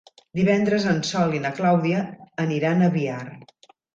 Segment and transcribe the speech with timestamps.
[0.37, 2.01] Divendres en Sol i na Clàudia
[2.47, 3.23] aniran a Biar.